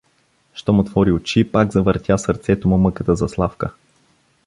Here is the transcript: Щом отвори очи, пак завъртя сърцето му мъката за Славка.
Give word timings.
Щом 0.53 0.79
отвори 0.79 1.11
очи, 1.11 1.51
пак 1.51 1.71
завъртя 1.71 2.17
сърцето 2.19 2.67
му 2.67 2.77
мъката 2.77 3.15
за 3.15 3.27
Славка. 3.29 3.73